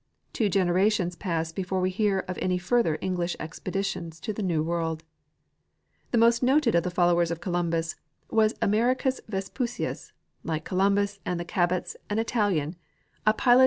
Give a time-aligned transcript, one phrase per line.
[0.33, 5.03] Two generations pass before we hear of any further English expeditions to the new world.
[6.09, 7.95] The most noted of the folloAvers of Columbus
[8.27, 10.11] was Americus Vespucius,
[10.43, 12.77] like Columbus and the Cabots an Italian,
[13.27, 13.59] a pilot 2— Nat.